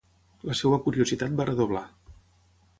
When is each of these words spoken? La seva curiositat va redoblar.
La 0.51 0.55
seva 0.59 0.79
curiositat 0.87 1.37
va 1.41 1.47
redoblar. 1.53 1.87